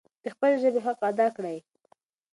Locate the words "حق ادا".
0.85-1.27